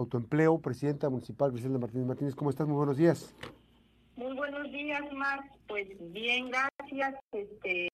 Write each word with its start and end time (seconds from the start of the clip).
Autoempleo, 0.00 0.58
presidenta 0.58 1.10
municipal 1.10 1.52
Griselda 1.52 1.78
Martínez 1.78 2.06
Martínez. 2.06 2.34
¿Cómo 2.34 2.48
estás? 2.48 2.66
Muy 2.66 2.76
buenos 2.76 2.96
días. 2.96 3.36
Muy 4.16 4.34
buenos 4.34 4.72
días, 4.72 5.02
Max. 5.12 5.46
Pues 5.68 5.88
bien, 6.12 6.50
gracias. 6.50 7.16
Este, 7.32 7.88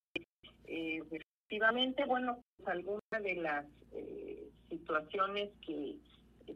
eh, 0.68 1.02
efectivamente, 1.10 2.04
bueno, 2.04 2.38
pues 2.56 2.68
algunas 2.68 3.22
de 3.22 3.34
las 3.34 3.66
eh, 3.92 4.48
situaciones 4.68 5.50
que, 5.66 5.96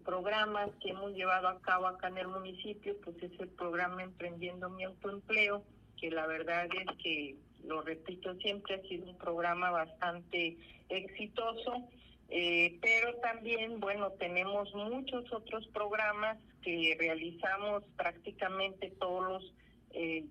programas 0.05 0.71
que 0.81 0.91
hemos 0.91 1.13
llevado 1.15 1.49
a 1.49 1.61
cabo 1.63 1.89
acá 1.89 2.07
en 2.09 2.19
el 2.19 2.29
municipio, 2.29 2.97
pues 3.05 3.21
es 3.21 3.33
el 3.41 3.49
programa 3.49 4.05
Emprendiendo 4.05 4.71
mi 4.71 4.85
Autoempleo, 4.85 5.65
que 5.97 6.13
la 6.13 6.29
verdad 6.29 6.67
es 6.67 6.97
que, 7.03 7.37
lo 7.65 7.83
repito 7.83 8.37
siempre, 8.37 8.77
ha 8.77 8.83
sido 8.83 9.11
un 9.11 9.19
programa 9.19 9.71
bastante 9.71 10.57
exitoso 10.89 11.89
eh, 12.31 12.79
pero 12.81 13.15
también, 13.17 13.81
bueno, 13.81 14.11
tenemos 14.13 14.73
muchos 14.75 15.33
otros 15.33 15.67
programas 15.69 16.39
que 16.63 16.97
realizamos 16.99 17.83
prácticamente 17.97 18.93
todos 18.99 19.29
los... 19.29 19.55
Eh, 19.93 20.25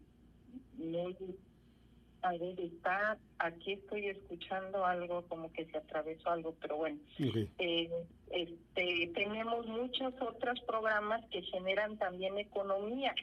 a 2.22 2.32
ver, 2.32 2.60
está, 2.60 3.18
aquí 3.38 3.74
estoy 3.74 4.08
escuchando 4.08 4.86
algo, 4.86 5.24
como 5.28 5.52
que 5.54 5.66
se 5.66 5.78
atravesó 5.78 6.30
algo, 6.32 6.56
pero 6.62 6.78
bueno. 6.78 7.00
Eh, 7.18 7.90
este, 8.32 9.12
tenemos 9.14 9.66
muchos 9.68 10.14
otros 10.22 10.60
programas 10.62 11.24
que 11.32 11.42
generan 11.44 11.98
también 11.98 12.38
economía 12.38 13.14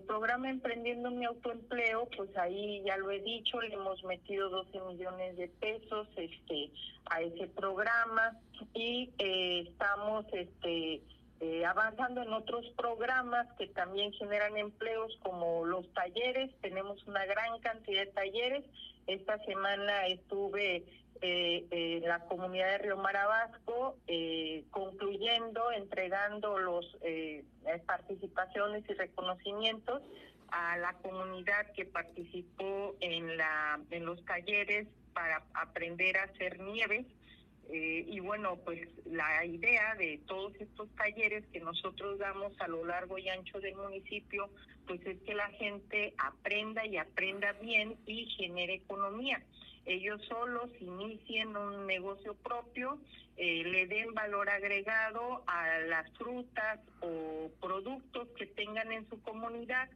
programa 0.00 0.50
Emprendiendo 0.50 1.10
mi 1.10 1.24
autoempleo, 1.24 2.08
pues 2.16 2.36
ahí 2.36 2.82
ya 2.84 2.96
lo 2.96 3.10
he 3.10 3.20
dicho, 3.20 3.60
le 3.60 3.74
hemos 3.74 4.02
metido 4.04 4.48
12 4.48 4.80
millones 4.88 5.36
de 5.36 5.48
pesos 5.48 6.08
este 6.16 6.70
a 7.06 7.22
ese 7.22 7.46
programa 7.48 8.36
y 8.74 9.10
eh, 9.18 9.66
estamos 9.68 10.26
este 10.32 11.02
eh, 11.40 11.64
avanzando 11.64 12.22
en 12.22 12.32
otros 12.32 12.66
programas 12.76 13.46
que 13.56 13.66
también 13.68 14.12
generan 14.12 14.56
empleos 14.58 15.16
como 15.22 15.64
los 15.64 15.90
talleres, 15.94 16.50
tenemos 16.60 17.02
una 17.06 17.24
gran 17.24 17.58
cantidad 17.60 18.04
de 18.04 18.12
talleres. 18.12 18.64
Esta 19.06 19.38
semana 19.44 20.06
estuve 20.08 20.84
eh, 21.22 21.66
eh, 21.70 22.00
la 22.04 22.20
comunidad 22.20 22.68
de 22.68 22.78
Río 22.78 22.96
Marabasco, 22.96 23.96
eh, 24.06 24.64
concluyendo, 24.70 25.70
entregando 25.72 26.58
los 26.58 26.96
eh, 27.02 27.44
participaciones 27.86 28.84
y 28.88 28.94
reconocimientos 28.94 30.02
a 30.50 30.78
la 30.78 30.94
comunidad 30.94 31.70
que 31.76 31.84
participó 31.84 32.96
en 33.00 33.36
la 33.36 33.78
en 33.90 34.04
los 34.04 34.24
talleres 34.24 34.88
para 35.12 35.44
aprender 35.54 36.16
a 36.18 36.24
hacer 36.24 36.58
nieves. 36.60 37.06
Y 37.72 38.18
bueno 38.18 38.56
pues 38.64 38.80
la 39.04 39.44
idea 39.44 39.94
de 39.94 40.18
todos 40.26 40.52
estos 40.58 40.88
talleres 40.96 41.44
que 41.52 41.60
nosotros 41.60 42.18
damos 42.18 42.52
a 42.58 42.66
lo 42.66 42.84
largo 42.84 43.16
y 43.16 43.28
ancho 43.28 43.60
del 43.60 43.76
municipio 43.76 44.50
pues 44.88 45.06
es 45.06 45.20
que 45.20 45.34
la 45.34 45.48
gente 45.50 46.12
aprenda 46.18 46.84
y 46.84 46.96
aprenda 46.96 47.52
bien 47.52 47.96
y 48.06 48.26
genere 48.26 48.74
economía 48.74 49.40
ellos 49.86 50.20
solos 50.26 50.70
inicien 50.80 51.56
un 51.56 51.86
negocio 51.86 52.34
propio, 52.34 52.98
eh, 53.36 53.64
le 53.64 53.86
den 53.86 54.12
valor 54.14 54.48
agregado 54.50 55.42
a 55.46 55.78
las 55.80 56.10
frutas 56.18 56.80
o 57.00 57.50
productos 57.60 58.28
que 58.36 58.46
tengan 58.46 58.92
en 58.92 59.08
su 59.08 59.20
comunidad 59.22 59.88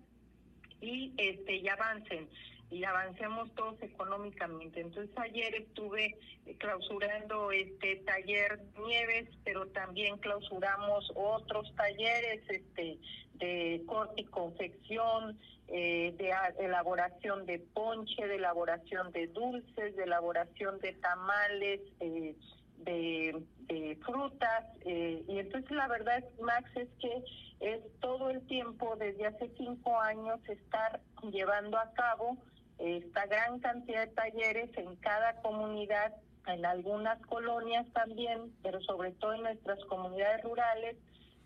y 0.80 1.12
este 1.16 1.56
y 1.56 1.68
avancen 1.68 2.28
y 2.74 2.84
avancemos 2.84 3.54
todos 3.54 3.80
económicamente. 3.82 4.80
Entonces 4.80 5.16
ayer 5.16 5.54
estuve 5.54 6.16
clausurando 6.58 7.52
este 7.52 7.96
taller 8.04 8.60
Nieves, 8.84 9.28
pero 9.44 9.68
también 9.68 10.18
clausuramos 10.18 11.10
otros 11.14 11.72
talleres 11.76 12.42
este 12.48 12.98
de 13.34 13.82
corte 13.86 14.22
y 14.22 14.24
confección, 14.24 15.38
eh, 15.68 16.14
de 16.18 16.32
elaboración 16.58 17.46
de 17.46 17.60
ponche, 17.60 18.26
de 18.26 18.36
elaboración 18.36 19.12
de 19.12 19.28
dulces, 19.28 19.94
de 19.94 20.02
elaboración 20.02 20.80
de 20.80 20.94
tamales, 20.94 21.80
eh, 22.00 22.34
de, 22.78 23.98
frutas. 24.04 24.64
Eh, 24.84 25.22
y 25.28 25.38
entonces 25.38 25.70
la 25.70 25.86
verdad, 25.88 26.24
Max, 26.40 26.68
es 26.76 26.88
que 27.00 27.24
es 27.60 27.80
todo 28.00 28.30
el 28.30 28.44
tiempo, 28.46 28.96
desde 28.96 29.26
hace 29.26 29.48
cinco 29.56 29.98
años, 30.00 30.40
estar 30.48 31.00
llevando 31.30 31.78
a 31.78 31.90
cabo 31.94 32.36
esta 32.78 33.26
gran 33.26 33.60
cantidad 33.60 34.06
de 34.06 34.14
talleres 34.14 34.70
en 34.76 34.96
cada 34.96 35.40
comunidad, 35.42 36.14
en 36.46 36.66
algunas 36.66 37.20
colonias 37.26 37.86
también, 37.92 38.52
pero 38.62 38.80
sobre 38.82 39.12
todo 39.12 39.34
en 39.34 39.42
nuestras 39.42 39.82
comunidades 39.86 40.42
rurales, 40.42 40.96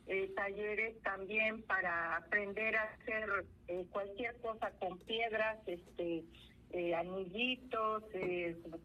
eh, 0.06 0.33
talleres 0.34 1.00
también 1.03 1.62
para 1.65 2.16
aprender 2.16 2.77
a 2.77 2.84
hacer 2.84 3.28
eh, 3.69 3.84
cualquier 3.91 4.34
cosa 4.41 4.71
con 4.78 4.99
piedras, 5.00 5.59
este, 5.66 6.25
eh, 6.71 6.94
anillitos, 6.94 8.05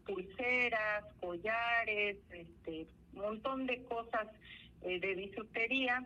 pulseras, 0.04 1.04
collares, 1.20 2.18
este, 2.30 2.86
un 3.14 3.22
montón 3.22 3.66
de 3.66 3.82
cosas 3.84 4.28
de 4.82 5.14
bisutería. 5.14 6.04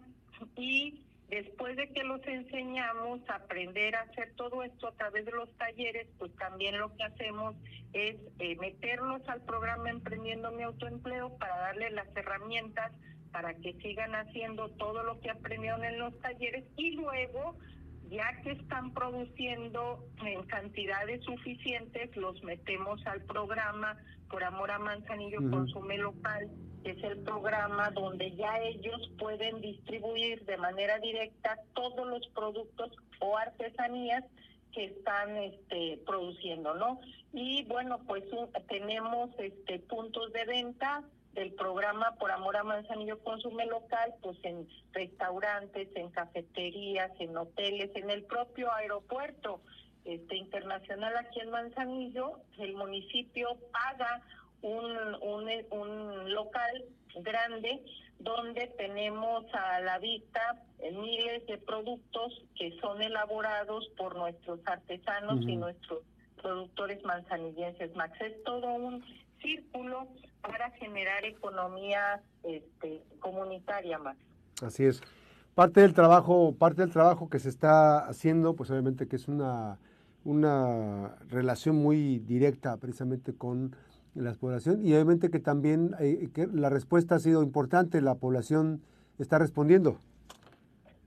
Y 0.55 1.03
después 1.28 1.76
de 1.76 1.88
que 1.92 2.04
los 2.04 2.26
enseñamos 2.26 3.20
a 3.28 3.36
aprender 3.36 3.94
a 3.96 4.02
hacer 4.02 4.32
todo 4.36 4.62
esto 4.62 4.88
a 4.88 4.92
través 4.92 5.24
de 5.26 5.32
los 5.32 5.54
talleres, 5.56 6.08
pues 6.18 6.34
también 6.36 6.78
lo 6.78 6.94
que 6.96 7.04
hacemos 7.04 7.54
es 7.92 8.16
meterlos 8.58 9.22
al 9.28 9.42
programa 9.42 9.90
Emprendiendo 9.90 10.50
mi 10.52 10.62
autoempleo 10.62 11.36
para 11.38 11.56
darle 11.58 11.90
las 11.90 12.08
herramientas 12.16 12.92
para 13.32 13.54
que 13.54 13.74
sigan 13.74 14.14
haciendo 14.14 14.70
todo 14.70 15.02
lo 15.02 15.20
que 15.20 15.30
aprendieron 15.30 15.84
en 15.84 15.98
los 15.98 16.18
talleres 16.20 16.64
y 16.76 16.92
luego, 16.92 17.56
ya 18.10 18.40
que 18.42 18.52
están 18.52 18.92
produciendo 18.94 20.04
en 20.24 20.42
cantidades 20.44 21.22
suficientes, 21.24 22.16
los 22.16 22.42
metemos 22.42 23.04
al 23.06 23.22
programa 23.22 23.96
Por 24.30 24.44
Amor 24.44 24.70
a 24.70 24.78
Manzanillo 24.78 25.38
Consume 25.50 25.98
Local, 25.98 26.48
es 26.84 27.02
el 27.02 27.18
programa 27.18 27.90
donde 27.90 28.30
ya 28.32 28.58
ellos 28.60 29.10
pueden 29.18 29.60
distribuir 29.60 30.44
de 30.44 30.56
manera 30.56 30.98
directa 30.98 31.58
todos 31.74 32.06
los 32.06 32.26
productos 32.28 32.90
o 33.20 33.36
artesanías 33.36 34.24
que 34.72 34.84
están 34.84 35.36
este, 35.36 36.00
produciendo, 36.06 36.74
¿no? 36.74 37.00
Y 37.32 37.64
bueno, 37.64 37.98
pues 38.06 38.24
tenemos 38.68 39.30
este 39.38 39.78
puntos 39.80 40.32
de 40.32 40.44
venta 40.44 41.02
del 41.32 41.52
programa 41.52 42.16
Por 42.16 42.30
Amor 42.30 42.56
a 42.56 42.64
Manzanillo 42.64 43.18
Consume 43.22 43.66
Local, 43.66 44.14
pues 44.22 44.38
en 44.42 44.68
restaurantes, 44.92 45.88
en 45.94 46.10
cafeterías, 46.10 47.12
en 47.20 47.36
hoteles, 47.36 47.90
en 47.94 48.10
el 48.10 48.24
propio 48.24 48.72
aeropuerto 48.72 49.60
este 50.04 50.36
internacional 50.36 51.14
aquí 51.16 51.40
en 51.40 51.50
Manzanillo, 51.50 52.40
el 52.58 52.74
municipio 52.74 53.58
paga 53.70 54.22
un, 54.62 55.14
un, 55.22 55.48
un 55.70 56.32
local 56.32 56.84
grande 57.22 57.82
donde 58.19 58.66
tenemos 58.76 59.44
a 59.54 59.80
la 59.80 59.98
vista 59.98 60.41
miles 60.92 61.46
de 61.46 61.58
productos 61.58 62.44
que 62.56 62.76
son 62.80 63.02
elaborados 63.02 63.88
por 63.96 64.16
nuestros 64.16 64.60
artesanos 64.66 65.41
y 65.42 65.56
nuestros 65.56 66.02
productores 66.41 67.02
manzanillenses. 67.04 67.94
Max, 67.96 68.20
es 68.20 68.42
todo 68.44 68.72
un 68.74 69.04
círculo 69.41 70.08
para 70.42 70.70
generar 70.72 71.25
economía 71.25 72.22
este, 72.42 73.02
comunitaria 73.20 73.98
más. 73.98 74.16
Así 74.62 74.84
es. 74.84 75.00
Parte 75.54 75.80
del 75.80 75.94
trabajo, 75.94 76.54
parte 76.56 76.82
del 76.82 76.92
trabajo 76.92 77.28
que 77.28 77.40
se 77.40 77.48
está 77.48 77.98
haciendo, 78.06 78.54
pues 78.54 78.70
obviamente 78.70 79.08
que 79.08 79.16
es 79.16 79.26
una, 79.26 79.78
una 80.25 81.16
relación 81.28 81.76
muy 81.76 82.19
directa 82.20 82.76
precisamente 82.76 83.34
con 83.34 83.75
la 84.18 84.34
población 84.34 84.84
y 84.84 84.92
obviamente 84.94 85.30
que 85.30 85.40
también 85.40 85.94
eh, 86.00 86.28
que 86.34 86.46
la 86.46 86.68
respuesta 86.68 87.16
ha 87.16 87.18
sido 87.18 87.42
importante, 87.42 88.00
la 88.00 88.16
población 88.16 88.82
está 89.18 89.38
respondiendo. 89.38 90.00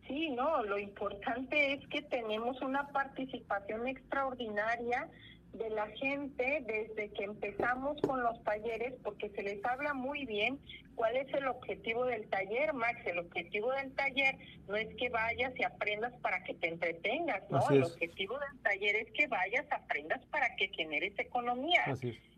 Sí, 0.07 0.29
no, 0.31 0.63
lo 0.63 0.77
importante 0.77 1.73
es 1.73 1.87
que 1.87 2.01
tenemos 2.01 2.61
una 2.61 2.87
participación 2.89 3.87
extraordinaria 3.87 5.09
de 5.53 5.69
la 5.69 5.87
gente 5.87 6.63
desde 6.65 7.11
que 7.11 7.25
empezamos 7.25 7.99
con 8.01 8.23
los 8.23 8.41
talleres, 8.43 8.93
porque 9.03 9.29
se 9.29 9.43
les 9.43 9.63
habla 9.65 9.93
muy 9.93 10.25
bien 10.25 10.59
cuál 10.95 11.17
es 11.17 11.33
el 11.33 11.47
objetivo 11.47 12.05
del 12.05 12.27
taller, 12.29 12.73
Max. 12.73 12.99
El 13.05 13.19
objetivo 13.19 13.71
del 13.73 13.91
taller 13.93 14.37
no 14.67 14.77
es 14.77 14.95
que 14.95 15.09
vayas 15.09 15.53
y 15.57 15.63
aprendas 15.63 16.13
para 16.21 16.43
que 16.43 16.53
te 16.53 16.69
entretengas, 16.69 17.43
¿no? 17.49 17.59
El 17.69 17.83
objetivo 17.83 18.37
del 18.39 18.59
taller 18.61 18.95
es 18.95 19.11
que 19.11 19.27
vayas, 19.27 19.65
aprendas 19.71 20.23
para 20.27 20.55
que 20.55 20.69
generes 20.69 21.17
economía. 21.19 21.83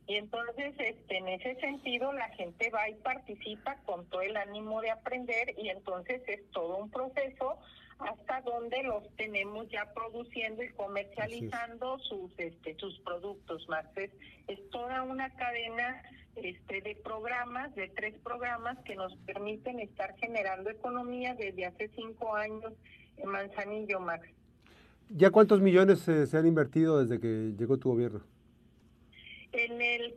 Y 0.06 0.16
entonces, 0.16 0.74
este, 0.78 1.18
en 1.18 1.30
ese 1.30 1.56
sentido, 1.62 2.12
la 2.12 2.28
gente 2.30 2.70
va 2.70 2.90
y 2.90 2.96
participa 2.96 3.78
con 3.86 4.06
todo 4.08 4.22
el 4.22 4.36
ánimo 4.36 4.82
de 4.82 4.92
aprender 4.92 5.56
y 5.58 5.70
entonces 5.70 6.22
es 6.28 6.42
todo 6.52 6.78
un 6.78 6.90
proceso 6.90 7.58
hasta 8.00 8.42
donde 8.42 8.84
los 8.84 9.04
tenemos 9.16 9.70
ya 9.70 9.94
produciendo 9.94 10.64
y 10.64 10.70
comercializando 10.70 12.00
sus 12.00 12.32
este 12.38 12.76
sus 12.76 13.00
productos 13.00 13.68
más 13.70 13.86
es, 13.96 14.12
toda 14.72 15.04
una 15.04 15.30
cadena 15.36 16.02
este, 16.36 16.82
de 16.82 16.96
programas, 16.96 17.74
de 17.76 17.90
tres 17.90 18.16
programas 18.24 18.78
que 18.80 18.96
nos 18.96 19.16
permiten 19.18 19.80
estar 19.80 20.16
generando 20.18 20.70
economía 20.70 21.36
desde 21.36 21.66
hace 21.66 21.90
cinco 21.96 22.36
años 22.36 22.74
en 23.18 23.30
Manzanillo, 23.30 24.00
Max. 24.00 24.28
¿Ya 25.10 25.30
cuántos 25.30 25.62
millones 25.62 26.00
se 26.00 26.38
han 26.38 26.48
invertido 26.48 27.00
desde 27.00 27.22
que 27.22 27.54
llegó 27.58 27.78
tu 27.78 27.90
gobierno? 27.90 28.22
En 29.54 29.82
el 29.82 30.16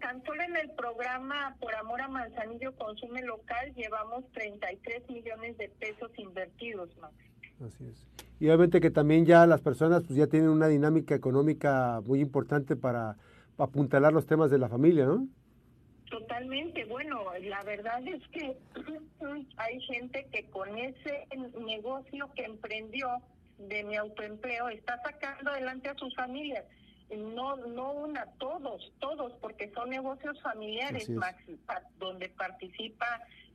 tan 0.00 0.24
solo 0.24 0.42
en 0.42 0.56
el 0.56 0.70
programa 0.70 1.54
Por 1.60 1.74
Amor 1.74 2.00
a 2.00 2.08
Manzanillo 2.08 2.74
Consume 2.76 3.22
Local 3.22 3.74
llevamos 3.74 4.24
33 4.32 5.08
millones 5.10 5.58
de 5.58 5.68
pesos 5.68 6.10
invertidos, 6.16 6.88
Max. 6.98 7.14
Así 7.62 7.86
es. 7.86 8.06
Y 8.40 8.46
obviamente 8.46 8.80
que 8.80 8.90
también 8.90 9.26
ya 9.26 9.46
las 9.46 9.60
personas 9.60 10.02
pues 10.04 10.16
ya 10.18 10.26
tienen 10.28 10.48
una 10.48 10.66
dinámica 10.66 11.14
económica 11.14 12.00
muy 12.06 12.20
importante 12.20 12.74
para 12.74 13.16
apuntalar 13.58 14.14
los 14.14 14.26
temas 14.26 14.50
de 14.50 14.58
la 14.58 14.70
familia, 14.70 15.04
¿no? 15.04 15.28
Totalmente, 16.08 16.86
bueno, 16.86 17.20
la 17.42 17.62
verdad 17.62 18.02
es 18.08 18.26
que 18.28 18.56
hay 19.58 19.80
gente 19.82 20.26
que 20.32 20.44
con 20.50 20.76
ese 20.78 21.28
negocio 21.66 22.30
que 22.34 22.44
emprendió 22.44 23.08
de 23.58 23.84
mi 23.84 23.96
autoempleo 23.96 24.70
está 24.70 25.00
sacando 25.02 25.50
adelante 25.50 25.90
a 25.90 25.94
sus 25.96 26.14
familias. 26.16 26.64
No, 27.16 27.56
no 27.56 27.92
una, 27.92 28.26
todos, 28.38 28.92
todos, 29.00 29.32
porque 29.40 29.70
son 29.72 29.90
negocios 29.90 30.40
familiares, 30.42 31.10
donde 31.98 32.28
participa 32.28 33.06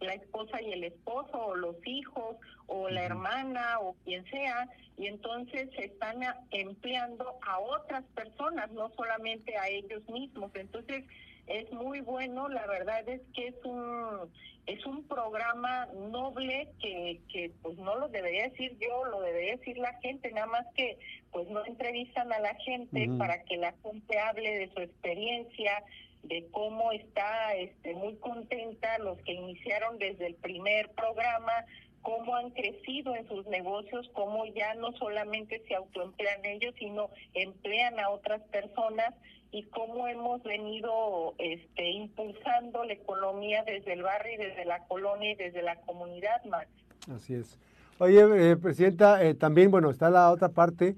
la 0.02 0.14
esposa 0.14 0.62
y 0.62 0.74
el 0.74 0.84
esposo, 0.84 1.38
o 1.38 1.56
los 1.56 1.76
hijos, 1.86 2.36
o 2.68 2.90
la 2.90 3.04
hermana, 3.04 3.80
o 3.80 3.96
quien 4.04 4.26
sea, 4.26 4.68
y 4.98 5.08
entonces 5.08 5.70
se 5.76 5.86
están 5.86 6.22
empleando 6.52 7.38
a 7.48 7.60
otras 7.60 8.04
personas, 8.14 8.72
no 8.72 8.92
solamente 8.96 9.58
a 9.58 9.70
ellos 9.70 10.08
mismos. 10.10 10.52
Entonces, 10.56 11.06
es 11.48 11.72
muy 11.72 12.02
bueno, 12.02 12.50
la 12.50 12.66
verdad 12.68 13.08
es 13.08 13.22
que 13.34 13.48
es 13.48 13.56
un 13.64 14.32
es 14.66 14.84
un 14.88 15.04
programa 15.08 15.88
noble 16.10 16.70
que, 16.82 17.20
que 17.32 17.52
pues 17.62 17.78
no 17.78 17.96
lo 17.98 18.08
debería 18.08 18.50
decir 18.50 18.76
yo, 18.80 19.06
lo 19.06 19.22
debería 19.22 19.58
decir 19.58 19.78
la 19.78 19.94
gente, 20.00 20.32
nada 20.32 20.48
más 20.48 20.66
que 20.76 20.98
pues 21.32 21.48
no 21.50 21.64
entrevistan 21.66 22.34
a 22.34 22.40
la 22.40 22.56
gente 22.56 23.08
para 23.20 23.44
que 23.44 23.58
la 23.58 23.74
gente 23.84 24.20
hable 24.20 24.58
de 24.58 24.70
su 24.74 24.80
experiencia, 24.82 25.84
de 26.24 26.48
cómo 26.50 26.92
está 26.92 27.54
este 27.56 27.94
muy 27.94 28.16
contenta 28.16 28.98
los 28.98 29.20
que 29.20 29.34
iniciaron 29.34 30.00
desde 30.00 30.26
el 30.26 30.36
primer 30.36 30.90
programa, 30.92 31.54
cómo 32.02 32.36
han 32.36 32.50
crecido 32.52 33.16
en 33.16 33.28
sus 33.28 33.46
negocios, 33.48 34.10
cómo 34.14 34.46
ya 34.48 34.74
no 34.76 34.94
solamente 34.94 35.62
se 35.68 35.76
autoemplean 35.76 36.44
ellos, 36.46 36.74
sino 36.80 37.12
emplean 37.36 38.00
a 38.00 38.10
otras 38.10 38.42
personas 38.44 39.14
y 39.52 39.64
cómo 39.64 40.08
hemos 40.08 40.44
venido 40.44 41.34
este, 41.38 41.90
impulsando 41.92 42.84
la 42.84 42.94
economía 42.94 43.64
desde 43.64 43.94
el 43.94 44.04
barrio 44.04 44.34
y 44.34 44.38
desde 44.38 44.66
la 44.66 44.86
colonia 44.88 45.32
y 45.32 45.36
desde 45.36 45.62
la 45.62 45.76
comunidad, 45.82 46.44
Max. 46.46 46.68
Así 47.14 47.36
es. 47.36 47.58
Oye, 48.00 48.52
eh, 48.52 48.58
Presidenta, 48.58 49.24
eh, 49.24 49.34
también, 49.34 49.72
bueno, 49.72 49.90
está 49.90 50.10
la 50.10 50.32
otra 50.32 50.50
parte, 50.50 50.96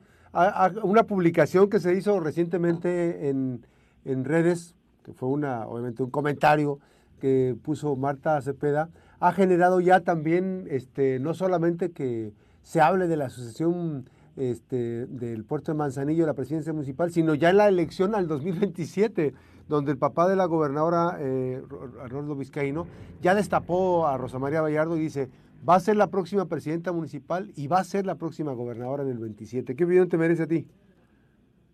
una 0.83 1.03
publicación 1.03 1.69
que 1.69 1.79
se 1.79 1.93
hizo 1.93 2.19
recientemente 2.19 3.29
en, 3.29 3.65
en 4.05 4.25
redes, 4.25 4.75
que 5.03 5.13
fue 5.13 5.29
una, 5.29 5.67
obviamente 5.67 6.03
un 6.03 6.11
comentario 6.11 6.79
que 7.19 7.55
puso 7.63 7.95
Marta 7.95 8.39
Cepeda, 8.41 8.89
ha 9.19 9.31
generado 9.31 9.79
ya 9.79 10.01
también, 10.01 10.67
este, 10.69 11.19
no 11.19 11.33
solamente 11.33 11.91
que 11.91 12.33
se 12.61 12.81
hable 12.81 13.07
de 13.07 13.17
la 13.17 13.25
asociación 13.25 14.09
este, 14.37 15.07
del 15.07 15.43
puerto 15.43 15.71
de 15.71 15.77
Manzanillo, 15.77 16.25
la 16.25 16.33
presidencia 16.33 16.71
municipal, 16.71 17.11
sino 17.11 17.35
ya 17.35 17.49
en 17.49 17.57
la 17.57 17.67
elección 17.67 18.15
al 18.15 18.27
2027, 18.27 19.33
donde 19.67 19.91
el 19.91 19.97
papá 19.97 20.29
de 20.29 20.35
la 20.35 20.45
gobernadora, 20.45 21.17
eh, 21.19 21.61
Arnoldo 22.01 22.35
Vizcaíno, 22.35 22.87
ya 23.21 23.35
destapó 23.35 24.07
a 24.07 24.17
Rosa 24.17 24.39
María 24.39 24.61
Vallardo 24.61 24.95
y 24.95 25.01
dice, 25.01 25.29
va 25.67 25.75
a 25.75 25.79
ser 25.79 25.95
la 25.95 26.07
próxima 26.07 26.45
presidenta 26.45 26.91
municipal 26.91 27.51
y 27.55 27.67
va 27.67 27.79
a 27.79 27.83
ser 27.83 28.05
la 28.05 28.15
próxima 28.15 28.53
gobernadora 28.53 29.03
en 29.03 29.09
el 29.09 29.17
27. 29.17 29.75
¿Qué 29.75 29.83
opinión 29.83 30.07
te 30.07 30.17
merece 30.17 30.43
a 30.43 30.47
ti? 30.47 30.67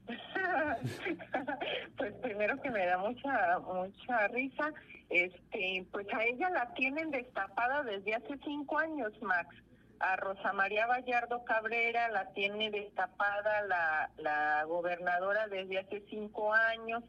pues 1.98 2.14
primero 2.22 2.60
que 2.62 2.72
me 2.72 2.86
da 2.86 2.98
mucha 2.98 3.60
mucha 3.60 4.28
risa, 4.30 4.74
este, 5.10 5.86
pues 5.92 6.08
a 6.14 6.24
ella 6.26 6.50
la 6.50 6.74
tienen 6.74 7.12
destapada 7.12 7.84
desde 7.84 8.16
hace 8.16 8.38
cinco 8.44 8.80
años, 8.80 9.12
Max 9.22 9.56
a 10.04 10.18
Rosa 10.18 10.52
María 10.52 10.86
Vallardo 10.86 11.46
Cabrera 11.46 12.10
la 12.10 12.34
tiene 12.34 12.70
destapada 12.70 13.62
la, 13.68 14.12
la 14.18 14.66
gobernadora 14.66 15.48
desde 15.48 15.80
hace 15.80 16.04
cinco 16.10 16.54
años, 16.54 17.04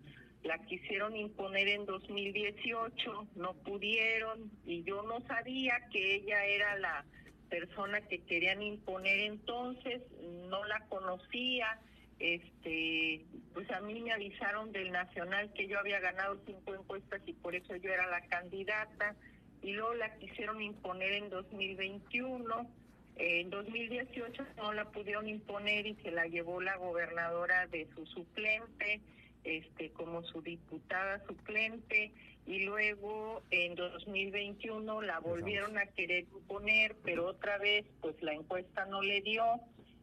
la 0.45 0.59
quisieron 0.59 1.17
imponer 1.17 1.67
en 1.69 1.87
2018, 1.87 3.29
no 3.35 3.55
pudieron 3.55 4.49
y 4.65 4.85
yo 4.85 5.03
no 5.03 5.21
sabía 5.27 5.75
que 5.91 6.15
ella 6.15 6.45
era 6.45 6.79
la 6.79 7.05
persona 7.51 8.01
que 8.03 8.23
querían 8.23 8.63
imponer 8.63 9.19
entonces, 9.23 10.03
no 10.49 10.65
la 10.65 10.79
conocía, 10.89 11.81
este, 12.21 13.27
pues 13.55 13.69
a 13.73 13.81
mí 13.81 14.01
me 14.03 14.13
avisaron 14.13 14.71
del 14.71 14.93
Nacional 14.93 15.53
que 15.53 15.67
yo 15.67 15.81
había 15.81 15.99
ganado 15.99 16.39
cinco 16.47 16.77
encuestas 16.77 17.23
y 17.27 17.33
por 17.33 17.57
eso 17.57 17.75
yo 17.75 17.93
era 17.93 18.07
la 18.07 18.21
candidata 18.29 19.17
y 19.63 19.73
luego 19.73 19.95
la 19.95 20.15
quisieron 20.19 20.63
imponer 20.63 21.13
en 21.15 21.29
2021 21.29 22.84
en 23.17 23.51
2018 23.51 24.45
no 24.57 24.73
la 24.73 24.87
pudieron 24.87 25.29
imponer 25.29 25.87
y 25.87 25.95
se 25.97 26.11
la 26.11 26.27
llevó 26.27 26.61
la 26.61 26.77
gobernadora 26.77 27.67
de 27.69 27.87
su 27.95 28.05
suplente, 28.07 29.01
este, 29.45 29.91
como 29.91 30.23
su 30.25 30.43
diputada 30.43 31.25
suplente, 31.27 32.13
y 32.47 32.61
luego 32.65 33.43
en 33.51 33.75
2021 33.75 35.03
la 35.03 35.21
volvieron 35.21 35.79
a 35.79 35.87
querer 35.87 36.25
imponer, 36.35 36.97
pero 37.05 37.27
otra 37.27 37.59
vez 37.59 37.87
pues 38.01 38.21
la 38.23 38.35
encuesta 38.35 38.85
no 38.87 39.01
le 39.01 39.21
dio, 39.21 39.45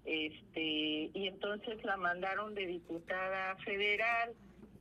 este, 0.06 1.12
y 1.14 1.28
entonces 1.28 1.84
la 1.84 1.98
mandaron 1.98 2.56
de 2.56 2.66
diputada 2.66 3.56
federal, 3.58 4.34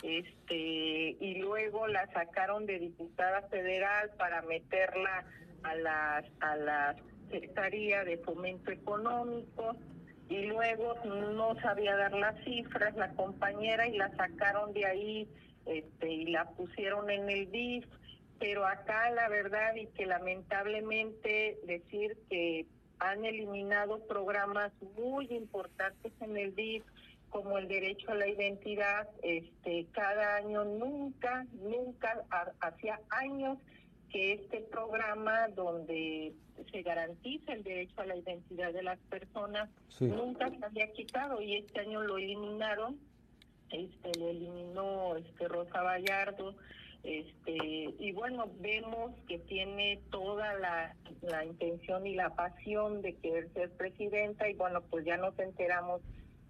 este, 0.02 1.16
y 1.20 1.34
luego 1.40 1.86
la 1.88 2.06
sacaron 2.12 2.64
de 2.64 2.78
diputada 2.78 3.42
federal 3.48 4.10
para 4.16 4.40
meterla 4.42 5.24
a 5.62 5.74
las 5.74 6.24
a 6.40 6.56
las 6.56 6.96
Secretaría 7.30 8.04
de 8.04 8.18
Fomento 8.18 8.70
Económico 8.70 9.76
y 10.28 10.46
luego 10.46 10.94
no 11.04 11.54
sabía 11.60 11.96
dar 11.96 12.12
las 12.12 12.42
cifras 12.44 12.94
la 12.96 13.12
compañera 13.14 13.88
y 13.88 13.96
la 13.96 14.14
sacaron 14.16 14.72
de 14.72 14.86
ahí 14.86 15.28
este, 15.66 16.12
y 16.12 16.26
la 16.26 16.44
pusieron 16.50 17.10
en 17.10 17.28
el 17.28 17.50
DIF, 17.50 17.84
pero 18.38 18.66
acá 18.66 19.10
la 19.10 19.28
verdad 19.28 19.74
y 19.74 19.86
que 19.88 20.06
lamentablemente 20.06 21.58
decir 21.66 22.16
que 22.28 22.66
han 22.98 23.24
eliminado 23.24 24.06
programas 24.06 24.72
muy 24.96 25.26
importantes 25.30 26.12
en 26.20 26.36
el 26.36 26.54
DIF 26.54 26.84
como 27.30 27.58
el 27.58 27.68
derecho 27.68 28.10
a 28.10 28.16
la 28.16 28.28
identidad, 28.28 29.08
este, 29.22 29.86
cada 29.92 30.36
año 30.36 30.64
nunca, 30.64 31.46
nunca, 31.52 32.24
hacía 32.60 33.00
años 33.10 33.58
que 34.10 34.32
este 34.34 34.60
programa 34.62 35.48
donde 35.54 36.32
se 36.70 36.82
garantiza 36.82 37.52
el 37.52 37.62
derecho 37.62 38.00
a 38.00 38.06
la 38.06 38.16
identidad 38.16 38.72
de 38.72 38.82
las 38.82 38.98
personas 39.08 39.70
nunca 40.00 40.50
se 40.50 40.64
había 40.64 40.92
quitado 40.92 41.40
y 41.40 41.56
este 41.56 41.80
año 41.80 42.02
lo 42.02 42.18
eliminaron. 42.18 42.98
Este 43.70 44.18
lo 44.18 44.28
eliminó 44.28 45.16
este 45.16 45.48
Rosa 45.48 45.82
Vallardo. 45.82 46.54
Este 47.02 47.56
y 47.98 48.12
bueno 48.12 48.50
vemos 48.58 49.12
que 49.26 49.38
tiene 49.38 50.00
toda 50.10 50.52
la, 50.54 50.94
la 51.22 51.44
intención 51.44 52.06
y 52.06 52.14
la 52.14 52.34
pasión 52.34 53.00
de 53.00 53.14
querer 53.14 53.50
ser 53.54 53.70
presidenta 53.70 54.50
y 54.50 54.54
bueno 54.54 54.82
pues 54.82 55.06
ya 55.06 55.16
nos 55.16 55.38
enteramos 55.38 56.02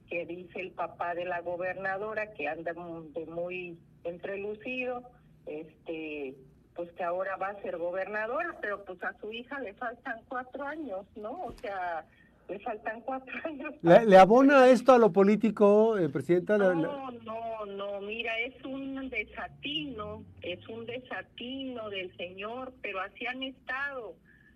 que 0.09 0.27
dice 0.27 0.59
el 0.59 0.73
papá 0.73 1.15
de 1.15 1.25
la 1.25 1.41
gobernadora 1.41 2.33
que 2.33 2.49
anda 2.49 2.73
de 2.73 3.27
muy 3.27 3.79
entrelucido 4.03 5.05
este 5.47 6.35
pues 6.81 6.93
que 6.93 7.05
ahora 7.05 7.37
va 7.37 7.49
a 7.49 7.61
ser 7.61 7.77
gobernadora, 7.77 8.57
pero 8.63 8.83
pues 8.87 9.03
a 9.05 9.13
su 9.21 9.31
hija 9.31 9.61
le 9.61 9.75
faltan 9.75 10.19
cuatro 10.29 10.65
años, 10.65 11.05
¿no? 11.15 11.33
O 11.33 11.53
sea, 11.61 12.07
le 12.49 12.59
faltan 12.61 13.03
cuatro 13.03 13.35
años. 13.45 13.75
¿Le, 13.83 14.17
abona 14.17 14.67
esto 14.67 14.95
a 14.95 14.99
lo 14.99 15.13
político, 15.13 15.99
eh, 15.99 16.09
Presidenta? 16.09 16.57
No, 16.57 16.75
no, 17.11 17.67
no, 17.67 18.01
mira, 18.01 18.33
es 18.39 18.65
un 18.65 19.11
desatino, 19.11 20.25
es 20.41 20.67
un 20.69 20.87
desatino 20.87 21.91
del 21.91 22.17
señor, 22.17 22.73
pero 22.81 23.01
así 23.01 23.27
han 23.27 23.43
estado, 23.43 24.15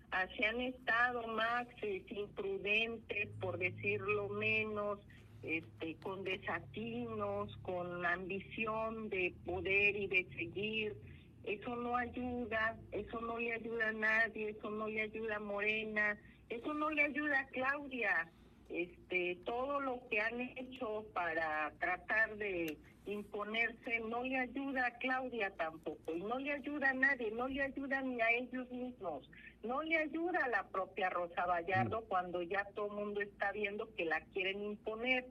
así 0.09 0.43
han 0.45 0.61
estado, 0.61 1.27
Max, 1.27 1.69
imprudentes, 2.09 3.29
por 3.39 3.59
decirlo 3.59 4.29
menos, 4.29 4.97
este, 5.43 5.93
con 6.01 6.23
desatinos, 6.23 7.55
con 7.61 8.03
ambición 8.03 9.09
de 9.09 9.31
poder 9.45 9.95
y 9.95 10.07
de 10.07 10.25
seguir 10.35 10.95
eso 11.45 11.75
no 11.75 11.95
ayuda, 11.95 12.75
eso 12.91 13.21
no 13.21 13.37
le 13.37 13.53
ayuda 13.53 13.89
a 13.89 13.93
nadie, 13.93 14.49
eso 14.49 14.69
no 14.69 14.87
le 14.87 15.01
ayuda 15.01 15.35
a 15.35 15.39
Morena, 15.39 16.17
eso 16.49 16.73
no 16.73 16.89
le 16.89 17.03
ayuda 17.03 17.39
a 17.39 17.47
Claudia. 17.47 18.31
Este, 18.69 19.37
todo 19.45 19.79
lo 19.79 20.01
que 20.09 20.19
han 20.19 20.41
hecho 20.41 21.05
para 21.13 21.71
tratar 21.79 22.35
de 22.37 22.75
imponerse 23.05 23.99
no 23.99 24.23
le 24.23 24.39
ayuda 24.39 24.87
a 24.87 24.97
Claudia 24.97 25.51
tampoco 25.51 26.15
y 26.15 26.21
no 26.21 26.39
le 26.39 26.53
ayuda 26.53 26.89
a 26.89 26.93
nadie, 26.93 27.29
no 27.29 27.47
le 27.47 27.61
ayuda 27.61 28.01
ni 28.01 28.19
a 28.19 28.31
ellos 28.31 28.69
mismos, 28.71 29.29
no 29.63 29.83
le 29.83 29.97
ayuda 29.97 30.39
a 30.45 30.49
la 30.49 30.63
propia 30.63 31.11
Rosa 31.11 31.45
Vallardo 31.45 32.01
mm. 32.01 32.05
cuando 32.07 32.41
ya 32.41 32.65
todo 32.73 32.87
el 32.87 32.93
mundo 32.93 33.21
está 33.21 33.51
viendo 33.51 33.93
que 33.95 34.05
la 34.05 34.19
quieren 34.33 34.63
imponer. 34.63 35.25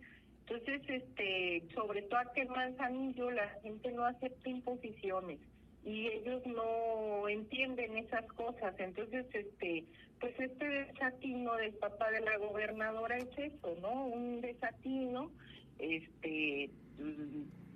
Entonces, 0.46 0.82
este, 0.86 1.64
sobre 1.74 2.02
todo 2.02 2.20
aquel 2.20 2.48
manzanillo, 2.50 3.32
la 3.32 3.48
gente 3.62 3.90
no 3.90 4.04
acepta 4.04 4.48
imposiciones 4.48 5.40
y 5.84 6.08
ellos 6.08 6.42
no 6.46 7.28
entienden 7.28 7.98
esas 7.98 8.24
cosas. 8.32 8.74
Entonces, 8.78 9.26
este, 9.32 9.84
pues 10.20 10.38
este 10.38 10.66
desatino 10.66 11.54
del 11.56 11.74
papá 11.74 12.10
de 12.10 12.20
la 12.20 12.38
gobernadora 12.38 13.18
es 13.18 13.28
eso, 13.36 13.76
¿no? 13.82 14.06
Un 14.06 14.40
desatino, 14.40 15.30
este, 15.78 16.70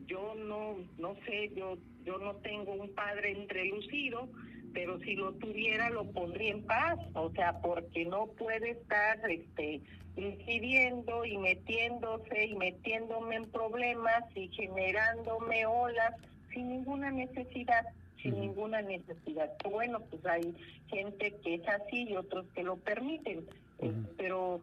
yo 0.06 0.34
no, 0.36 0.76
no 0.96 1.14
sé, 1.26 1.50
yo, 1.54 1.76
yo 2.04 2.18
no 2.18 2.36
tengo 2.36 2.72
un 2.72 2.94
padre 2.94 3.32
entrelucido, 3.32 4.28
pero 4.72 4.98
si 5.00 5.14
lo 5.14 5.32
tuviera 5.34 5.90
lo 5.90 6.04
pondría 6.12 6.52
en 6.52 6.64
paz, 6.64 6.98
o 7.14 7.30
sea, 7.32 7.60
porque 7.60 8.04
no 8.06 8.26
puede 8.28 8.70
estar, 8.70 9.18
este, 9.30 9.82
incidiendo 10.16 11.24
y 11.24 11.36
metiéndose 11.36 12.46
y 12.46 12.54
metiéndome 12.54 13.36
en 13.36 13.50
problemas 13.50 14.24
y 14.34 14.48
generándome 14.48 15.66
olas 15.66 16.14
sin 16.58 16.70
ninguna 16.70 17.12
necesidad 17.12 17.86
sin 18.20 18.40
ninguna 18.40 18.82
necesidad. 18.82 19.48
Bueno, 19.70 20.00
pues 20.10 20.26
hay 20.26 20.52
gente 20.88 21.32
que 21.44 21.54
es 21.54 21.68
así 21.68 22.08
y 22.08 22.16
otros 22.16 22.46
que 22.52 22.64
lo 22.64 22.76
permiten, 22.76 23.46
eh, 23.78 23.92
pero 24.16 24.60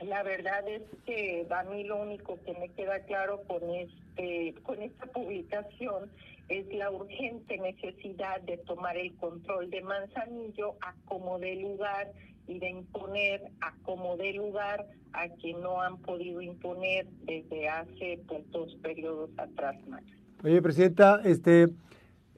la 0.00 0.24
verdad 0.24 0.66
es 0.68 0.82
que 1.06 1.46
a 1.48 1.62
mí 1.62 1.84
lo 1.84 2.02
único 2.02 2.40
que 2.44 2.54
me 2.54 2.68
queda 2.70 2.98
claro 3.04 3.42
con 3.46 3.62
este 3.70 4.54
con 4.64 4.82
esta 4.82 5.06
publicación 5.06 6.10
es 6.48 6.66
la 6.74 6.90
urgente 6.90 7.56
necesidad 7.56 8.40
de 8.40 8.56
tomar 8.58 8.96
el 8.96 9.14
control 9.14 9.70
de 9.70 9.80
Manzanillo 9.82 10.74
a 10.80 10.92
como 11.04 11.38
de 11.38 11.54
lugar 11.54 12.10
y 12.48 12.58
de 12.58 12.68
imponer 12.68 13.42
a 13.60 13.72
como 13.84 14.16
de 14.16 14.32
lugar 14.32 14.88
a 15.12 15.28
quien 15.28 15.60
no 15.60 15.80
han 15.80 15.98
podido 15.98 16.42
imponer 16.42 17.06
desde 17.22 17.68
hace 17.68 18.18
pues, 18.26 18.50
dos 18.50 18.74
periodos 18.82 19.30
atrás 19.38 19.76
más. 19.86 20.02
Oye, 20.44 20.60
Presidenta, 20.60 21.20
este, 21.24 21.68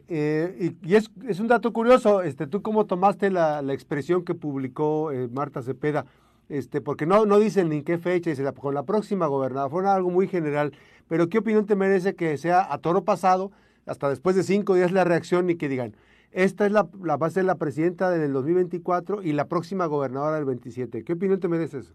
eh, 0.08 0.74
y, 0.82 0.94
es, 0.94 1.10
es, 1.26 1.40
un 1.40 1.48
dato 1.48 1.72
curioso, 1.72 2.20
este, 2.20 2.46
¿tú 2.46 2.60
cómo 2.60 2.84
tomaste 2.84 3.30
la, 3.30 3.62
la 3.62 3.72
expresión 3.72 4.26
que 4.26 4.34
publicó 4.34 5.10
eh, 5.10 5.28
Marta 5.32 5.62
Cepeda? 5.62 6.04
Este, 6.50 6.82
porque 6.82 7.06
no, 7.06 7.24
no 7.24 7.38
dicen 7.38 7.70
ni 7.70 7.76
en 7.76 7.84
qué 7.84 7.96
fecha, 7.96 8.28
dice 8.28 8.44
con 8.52 8.74
la 8.74 8.82
próxima 8.82 9.26
gobernadora, 9.26 9.70
fue 9.70 9.88
algo 9.88 10.10
muy 10.10 10.28
general, 10.28 10.72
pero 11.08 11.30
¿qué 11.30 11.38
opinión 11.38 11.64
te 11.64 11.76
merece 11.76 12.14
que 12.14 12.36
sea 12.36 12.70
a 12.70 12.76
toro 12.76 13.04
pasado, 13.04 13.52
hasta 13.86 14.10
después 14.10 14.36
de 14.36 14.42
cinco 14.42 14.74
días 14.74 14.92
la 14.92 15.04
reacción 15.04 15.48
y 15.48 15.56
que 15.56 15.70
digan, 15.70 15.96
esta 16.30 16.66
es 16.66 16.72
la, 16.72 16.86
la 17.02 17.16
va 17.16 17.28
a 17.28 17.30
ser 17.30 17.46
la 17.46 17.54
presidenta 17.54 18.10
del 18.10 18.34
2024 18.34 19.22
y 19.22 19.32
la 19.32 19.46
próxima 19.46 19.86
gobernadora 19.86 20.36
del 20.36 20.44
27? 20.44 21.04
¿Qué 21.04 21.12
opinión 21.14 21.40
te 21.40 21.48
merece 21.48 21.78
eso? 21.78 21.94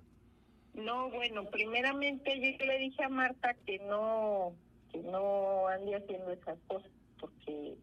No, 0.73 1.11
bueno, 1.11 1.43
primeramente 1.51 2.39
yo 2.39 2.65
le 2.65 2.79
dije 2.79 3.03
a 3.03 3.09
Marta 3.09 3.53
que 3.67 3.77
no, 3.87 4.53
que 4.91 4.99
no 4.99 5.67
ande 5.67 5.95
haciendo 5.95 6.31
esas 6.31 6.57
cosas, 6.67 6.91
porque 7.19 7.75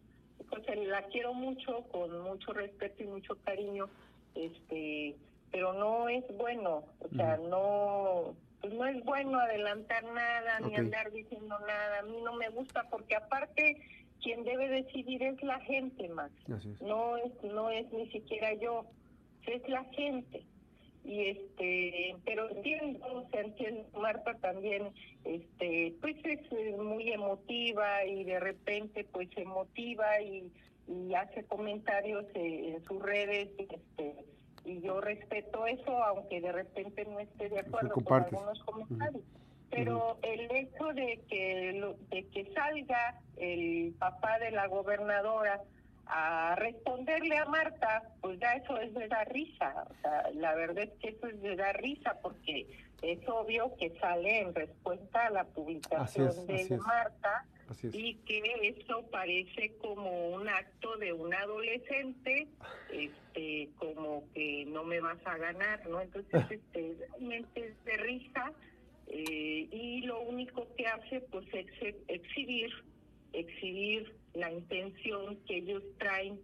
pues 0.49 0.87
la 0.87 1.03
quiero 1.03 1.33
mucho, 1.33 1.83
con 1.91 2.21
mucho 2.21 2.53
respeto 2.53 3.03
y 3.03 3.07
mucho 3.07 3.37
cariño, 3.43 3.89
este, 4.35 5.15
pero 5.51 5.73
no 5.73 6.09
es 6.09 6.23
bueno, 6.37 6.83
o 6.99 7.15
sea, 7.15 7.37
no, 7.37 8.35
pues 8.61 8.73
no 8.73 8.85
es 8.85 9.03
bueno 9.03 9.39
adelantar 9.39 10.03
nada 10.03 10.59
ni 10.61 10.75
andar 10.75 11.11
diciendo 11.11 11.57
nada. 11.59 11.99
A 11.99 12.03
mí 12.03 12.17
no 12.23 12.33
me 12.33 12.49
gusta 12.49 12.83
porque 12.89 13.15
aparte 13.15 13.77
quien 14.21 14.43
debe 14.43 14.69
decidir 14.69 15.23
es 15.23 15.41
la 15.43 15.59
gente 15.61 16.07
más, 16.09 16.31
no 16.81 17.17
es, 17.17 17.43
no 17.43 17.69
es 17.69 17.91
ni 17.91 18.09
siquiera 18.09 18.53
yo, 18.53 18.85
es 19.45 19.67
la 19.69 19.83
gente 19.85 20.43
y 21.07 21.29
este 21.29 22.15
pero 22.25 22.49
entiendo 22.49 23.05
o 23.05 23.29
sea 23.29 23.41
entiendo 23.41 23.87
Marta 23.97 24.33
también 24.35 24.91
este 25.23 25.95
pues 26.01 26.17
es 26.25 26.77
muy 26.77 27.11
emotiva 27.13 28.03
y 28.05 28.25
de 28.25 28.39
repente 28.39 29.05
pues 29.05 29.29
se 29.33 29.45
motiva 29.45 30.21
y, 30.21 30.51
hace 31.17 31.43
comentarios 31.43 32.25
en 32.33 32.81
sus 32.85 33.01
redes 33.01 33.49
este 33.57 34.15
y 34.63 34.81
yo 34.81 35.01
respeto 35.01 35.65
eso 35.65 36.03
aunque 36.03 36.39
de 36.39 36.51
repente 36.51 37.05
no 37.05 37.19
esté 37.19 37.49
de 37.49 37.59
acuerdo 37.59 37.93
con 37.93 38.23
algunos 38.23 38.63
comentarios. 38.63 39.23
Pero 39.69 40.17
el 40.21 40.49
hecho 40.49 40.93
de 40.93 41.21
que 41.29 41.93
de 42.09 42.23
que 42.29 42.53
salga 42.53 43.19
el 43.35 43.93
papá 43.99 44.39
de 44.39 44.51
la 44.51 44.67
gobernadora 44.67 45.61
a 46.09 46.55
responderle 46.55 47.37
a 47.37 47.45
Marta, 47.45 48.03
pues 48.21 48.39
ya 48.39 48.53
eso 48.53 48.77
es 48.77 48.93
de 48.93 49.07
dar 49.07 49.31
risa. 49.31 49.85
O 49.89 50.01
sea, 50.01 50.23
la 50.33 50.55
verdad 50.55 50.85
es 50.85 50.93
que 50.99 51.09
eso 51.09 51.27
es 51.27 51.41
de 51.41 51.55
dar 51.55 51.81
risa 51.81 52.17
porque 52.21 52.67
es 53.01 53.19
obvio 53.27 53.75
que 53.77 53.91
sale 53.99 54.41
en 54.41 54.55
respuesta 54.55 55.27
a 55.27 55.29
la 55.29 55.43
publicación 55.45 56.47
de 56.47 56.77
Marta 56.77 57.45
y 57.91 58.15
que 58.15 58.41
eso 58.63 59.05
parece 59.11 59.75
como 59.77 60.29
un 60.29 60.47
acto 60.47 60.97
de 60.97 61.13
un 61.13 61.33
adolescente, 61.33 62.47
este, 62.91 63.69
como 63.77 64.23
que 64.33 64.65
no 64.67 64.83
me 64.83 64.99
vas 65.01 65.19
a 65.25 65.37
ganar, 65.37 65.85
¿no? 65.87 66.01
Entonces, 66.01 66.45
este, 66.49 66.95
realmente 66.99 67.67
es 67.67 67.85
de 67.85 67.97
risa 67.97 68.53
eh, 69.07 69.67
y 69.71 70.01
lo 70.01 70.21
único 70.21 70.67
que 70.75 70.87
hace 70.87 71.21
pues 71.21 71.45
es 71.53 71.67
exhibir, 72.07 72.71
exhibir 73.33 74.16
la 74.37 74.51
intención 74.51 75.37
que 75.47 75.57
ellos 75.57 75.83
traen 75.97 76.39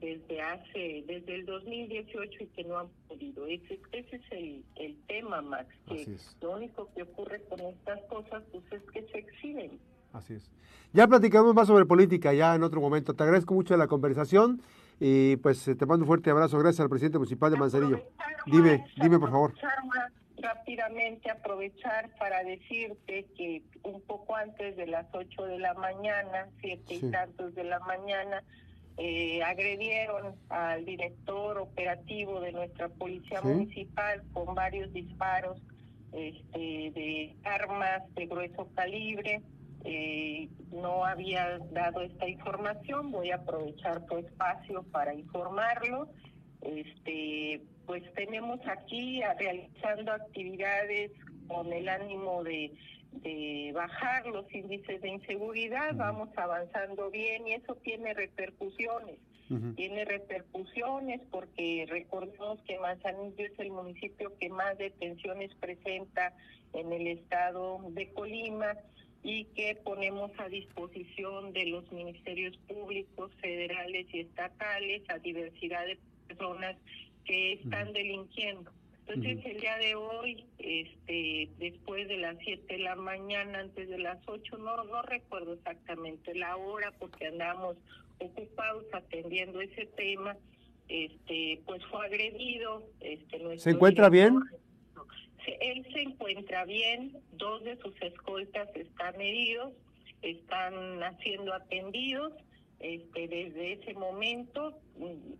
desde 0.00 0.40
hace, 0.40 1.04
desde 1.06 1.34
el 1.34 1.46
2018 1.46 2.30
y 2.40 2.46
que 2.46 2.64
no 2.64 2.78
han 2.78 2.88
podido. 3.08 3.46
Ese, 3.46 3.80
ese 3.92 4.16
es 4.16 4.22
el, 4.30 4.64
el 4.76 4.96
tema, 5.08 5.42
Max, 5.42 5.66
que 5.88 6.06
lo 6.40 6.52
único 6.52 6.88
que 6.94 7.02
ocurre 7.02 7.42
con 7.48 7.60
estas 7.60 8.00
cosas 8.04 8.42
pues 8.52 8.64
es 8.70 8.82
que 8.92 9.02
se 9.10 9.18
exhiben. 9.18 9.78
Así 10.12 10.34
es. 10.34 10.50
Ya 10.92 11.06
platicamos 11.06 11.54
más 11.54 11.66
sobre 11.66 11.84
política 11.84 12.32
ya 12.32 12.54
en 12.54 12.62
otro 12.62 12.80
momento. 12.80 13.14
Te 13.14 13.22
agradezco 13.24 13.54
mucho 13.54 13.76
la 13.76 13.88
conversación 13.88 14.62
y 15.00 15.36
pues 15.36 15.64
te 15.64 15.86
mando 15.86 16.04
un 16.04 16.06
fuerte 16.06 16.30
abrazo. 16.30 16.58
Gracias 16.58 16.80
al 16.80 16.88
presidente 16.88 17.18
municipal 17.18 17.50
de 17.50 17.58
Manzanillo. 17.58 18.02
Dime, 18.46 18.84
dime 18.96 19.18
por 19.18 19.30
favor 19.30 19.52
rápidamente 20.40 21.30
aprovechar 21.30 22.10
para 22.18 22.42
decirte 22.42 23.26
que 23.36 23.62
un 23.82 24.00
poco 24.02 24.36
antes 24.36 24.76
de 24.76 24.86
las 24.86 25.06
8 25.12 25.46
de 25.46 25.58
la 25.58 25.74
mañana, 25.74 26.48
siete 26.60 26.94
y 26.94 27.10
tantos 27.10 27.54
de 27.54 27.64
la 27.64 27.80
mañana, 27.80 28.42
eh, 28.96 29.42
agredieron 29.44 30.34
al 30.48 30.84
director 30.84 31.58
operativo 31.58 32.40
de 32.40 32.52
nuestra 32.52 32.88
policía 32.88 33.40
municipal 33.42 34.22
con 34.32 34.54
varios 34.56 34.92
disparos 34.92 35.62
este, 36.12 36.58
de 36.58 37.36
armas 37.44 38.02
de 38.14 38.26
grueso 38.26 38.68
calibre. 38.74 39.40
Eh, 39.84 40.48
no 40.72 41.04
había 41.04 41.58
dado 41.70 42.02
esta 42.02 42.28
información, 42.28 43.12
voy 43.12 43.30
a 43.30 43.36
aprovechar 43.36 44.04
tu 44.06 44.18
espacio 44.18 44.82
para 44.90 45.14
informarlo. 45.14 46.08
Este, 46.60 47.62
pues 47.88 48.02
tenemos 48.12 48.60
aquí 48.66 49.22
realizando 49.38 50.12
actividades 50.12 51.10
con 51.48 51.72
el 51.72 51.88
ánimo 51.88 52.44
de, 52.44 52.70
bajar 53.72 54.26
los 54.26 54.44
índices 54.54 55.00
de 55.00 55.08
inseguridad, 55.08 55.94
vamos 55.96 56.28
avanzando 56.36 57.10
bien 57.10 57.48
y 57.48 57.54
eso 57.54 57.74
tiene 57.76 58.12
repercusiones. 58.12 59.16
Tiene 59.76 60.04
repercusiones 60.04 61.22
porque 61.30 61.86
recordemos 61.88 62.60
que 62.66 62.78
Manzanillo 62.78 63.46
es 63.46 63.58
el 63.58 63.70
municipio 63.70 64.36
que 64.38 64.50
más 64.50 64.76
detenciones 64.76 65.54
presenta 65.54 66.34
en 66.74 66.92
el 66.92 67.06
estado 67.06 67.80
de 67.88 68.12
Colima 68.12 68.76
y 69.22 69.46
que 69.46 69.74
ponemos 69.82 70.30
a 70.36 70.48
disposición 70.50 71.54
de 71.54 71.64
los 71.64 71.90
ministerios 71.90 72.54
públicos, 72.68 73.32
federales 73.40 74.06
y 74.12 74.20
estatales 74.20 75.02
a 75.08 75.18
diversidad 75.18 75.86
de 75.86 75.98
personas 76.26 76.76
que 77.28 77.52
están 77.52 77.92
delinquiendo. 77.92 78.72
Entonces 79.06 79.44
el 79.44 79.60
día 79.60 79.76
de 79.78 79.94
hoy, 79.94 80.44
este, 80.58 81.48
después 81.58 82.08
de 82.08 82.16
las 82.16 82.36
7 82.44 82.74
de 82.74 82.82
la 82.82 82.96
mañana, 82.96 83.60
antes 83.60 83.88
de 83.88 83.98
las 83.98 84.18
8, 84.26 84.58
no, 84.58 84.84
no 84.84 85.02
recuerdo 85.02 85.54
exactamente 85.54 86.34
la 86.34 86.56
hora 86.56 86.92
porque 86.98 87.26
andamos 87.26 87.76
ocupados 88.18 88.84
atendiendo 88.92 89.60
ese 89.60 89.86
tema, 89.86 90.36
este, 90.88 91.60
pues 91.66 91.84
fue 91.86 92.06
agredido. 92.06 92.82
Este, 93.00 93.58
¿Se 93.58 93.70
encuentra 93.70 94.08
bien? 94.08 94.40
Él 95.60 95.86
se 95.92 96.02
encuentra 96.02 96.64
bien, 96.64 97.16
dos 97.32 97.64
de 97.64 97.76
sus 97.78 97.94
escoltas 98.02 98.68
están 98.74 99.18
heridos, 99.20 99.72
están 100.20 100.74
siendo 101.22 101.54
atendidos 101.54 102.32
este, 102.80 103.26
desde 103.28 103.72
ese 103.72 103.94
momento, 103.94 104.78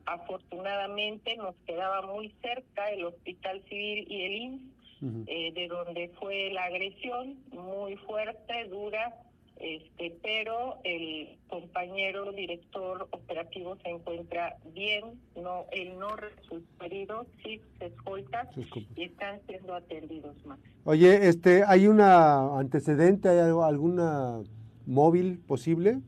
afortunadamente 0.06 1.36
nos 1.36 1.54
quedaba 1.66 2.02
muy 2.02 2.34
cerca 2.42 2.90
el 2.90 3.04
Hospital 3.04 3.62
Civil 3.68 4.06
y 4.08 4.22
el 4.22 4.32
IMSS, 4.32 4.78
eh, 5.26 5.52
de 5.54 5.68
donde 5.68 6.10
fue 6.20 6.50
la 6.50 6.64
agresión, 6.64 7.38
muy 7.52 7.96
fuerte, 7.96 8.68
dura, 8.68 9.14
este, 9.60 10.16
pero 10.22 10.78
el 10.84 11.36
compañero 11.48 12.30
director 12.32 13.08
operativo 13.10 13.76
se 13.82 13.90
encuentra 13.90 14.56
bien, 14.72 15.20
no, 15.36 15.66
él 15.72 15.98
no 15.98 16.14
resultó 16.14 16.84
herido, 16.84 17.26
sí 17.42 17.60
se 17.78 17.86
escolta 17.86 18.48
y 18.94 19.02
están 19.04 19.40
siendo 19.46 19.74
atendidos 19.74 20.36
más. 20.46 20.60
Oye, 20.84 21.28
este, 21.28 21.64
¿hay 21.66 21.88
una 21.88 22.58
antecedente, 22.58 23.28
hay 23.28 23.38
algo, 23.38 23.64
alguna 23.64 24.40
móvil 24.86 25.38
posible? 25.38 25.98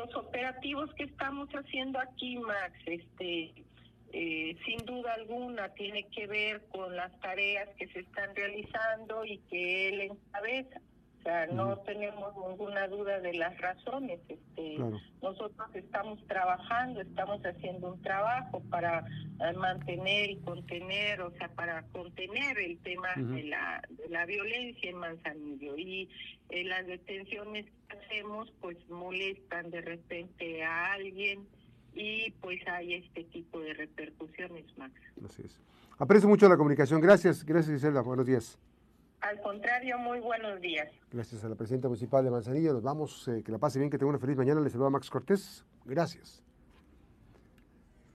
Los 0.00 0.16
operativos 0.16 0.92
que 0.94 1.04
estamos 1.04 1.48
haciendo 1.50 1.98
aquí, 1.98 2.38
Max, 2.38 2.72
este, 2.86 3.52
eh, 4.12 4.56
sin 4.64 4.78
duda 4.86 5.12
alguna 5.12 5.68
tiene 5.74 6.04
que 6.08 6.26
ver 6.26 6.62
con 6.68 6.96
las 6.96 7.12
tareas 7.20 7.68
que 7.76 7.86
se 7.88 8.00
están 8.00 8.34
realizando 8.34 9.26
y 9.26 9.38
que 9.50 9.88
él 9.90 10.00
encabeza. 10.00 10.80
O 11.18 11.22
sea, 11.22 11.46
no 11.48 11.76
tenemos 11.80 12.34
ninguna 12.48 12.88
duda 12.88 13.20
de 13.20 13.34
las 13.34 13.58
razones. 13.58 14.20
Este, 14.26 14.78
Nosotros 15.20 15.68
estamos 15.74 16.18
trabajando, 16.26 17.02
estamos 17.02 17.44
haciendo 17.44 17.92
un 17.92 18.00
trabajo 18.00 18.62
para 18.70 19.00
eh, 19.00 19.52
mantener 19.52 20.30
y 20.30 20.36
contener, 20.38 21.20
o 21.20 21.30
sea, 21.32 21.48
para 21.48 21.82
contener 21.92 22.58
el 22.58 22.78
tema 22.78 23.08
de, 23.16 23.42
la, 23.42 23.82
de 23.90 24.08
la 24.08 24.24
violencia 24.24 24.88
en 24.88 24.96
Manzanillo. 24.96 25.76
Y 25.76 26.08
eh, 26.48 26.64
las 26.64 26.86
detenciones 26.86 27.66
hacemos, 28.10 28.52
pues 28.60 28.76
molestan 28.88 29.70
de 29.70 29.80
repente 29.80 30.64
a 30.64 30.92
alguien 30.92 31.46
y 31.94 32.30
pues 32.40 32.60
hay 32.68 32.94
este 32.94 33.24
tipo 33.24 33.60
de 33.60 33.74
repercusiones, 33.74 34.64
Max. 34.76 34.94
Así 35.24 35.42
es. 35.44 35.58
Aprecio 35.98 36.28
mucho 36.28 36.48
la 36.48 36.56
comunicación. 36.56 37.00
Gracias, 37.00 37.44
gracias 37.44 37.74
Gisela. 37.74 38.00
Buenos 38.00 38.26
días. 38.26 38.58
Al 39.20 39.40
contrario, 39.42 39.98
muy 39.98 40.18
buenos 40.20 40.60
días. 40.60 40.88
Gracias 41.12 41.44
a 41.44 41.48
la 41.48 41.54
presidenta 41.54 41.88
municipal 41.88 42.24
de 42.24 42.30
Manzanillo. 42.30 42.72
Nos 42.72 42.82
vamos. 42.82 43.28
Eh, 43.28 43.42
que 43.44 43.52
la 43.52 43.58
pase 43.58 43.78
bien, 43.78 43.90
que 43.90 43.98
tenga 43.98 44.10
una 44.10 44.18
feliz 44.18 44.36
mañana. 44.36 44.60
Les 44.60 44.72
saluda 44.72 44.88
Max 44.88 45.10
Cortés. 45.10 45.64
Gracias. 45.84 46.42